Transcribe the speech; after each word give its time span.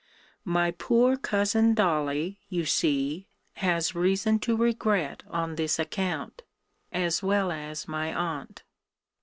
My 0.45 0.71
poor 0.71 1.15
cousin 1.15 1.75
Dolly, 1.75 2.39
you 2.49 2.65
see, 2.65 3.27
has 3.57 3.93
reason 3.93 4.39
to 4.39 4.57
regret 4.57 5.21
on 5.27 5.57
this 5.57 5.77
account, 5.77 6.41
as 6.91 7.21
well 7.21 7.51
as 7.51 7.87
my 7.87 8.11
aunt. 8.11 8.63